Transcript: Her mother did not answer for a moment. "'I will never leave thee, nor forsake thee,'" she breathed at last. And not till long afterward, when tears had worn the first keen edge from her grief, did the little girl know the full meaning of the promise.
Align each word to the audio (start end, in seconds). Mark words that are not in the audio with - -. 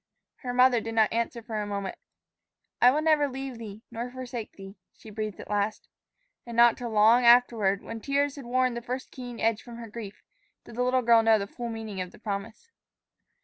Her 0.37 0.51
mother 0.51 0.81
did 0.81 0.95
not 0.95 1.13
answer 1.13 1.43
for 1.43 1.61
a 1.61 1.67
moment. 1.67 1.95
"'I 2.81 2.89
will 2.89 3.01
never 3.03 3.27
leave 3.27 3.59
thee, 3.59 3.83
nor 3.91 4.09
forsake 4.09 4.51
thee,'" 4.53 4.75
she 4.97 5.11
breathed 5.11 5.39
at 5.39 5.47
last. 5.47 5.89
And 6.43 6.57
not 6.57 6.75
till 6.75 6.89
long 6.89 7.23
afterward, 7.23 7.83
when 7.83 8.01
tears 8.01 8.35
had 8.35 8.45
worn 8.45 8.73
the 8.73 8.81
first 8.81 9.11
keen 9.11 9.39
edge 9.39 9.61
from 9.61 9.75
her 9.77 9.89
grief, 9.91 10.23
did 10.65 10.73
the 10.75 10.81
little 10.83 11.03
girl 11.03 11.21
know 11.21 11.37
the 11.37 11.45
full 11.45 11.69
meaning 11.69 12.01
of 12.01 12.09
the 12.11 12.17
promise. 12.17 12.71